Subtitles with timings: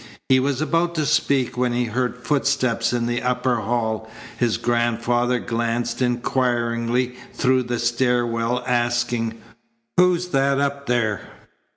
[0.29, 4.09] He was about to speak when he heard footsteps in the upper hall.
[4.35, 9.35] His grandfather glanced inquiringly through the stair well, asking:
[9.97, 11.21] "Who's that up there?"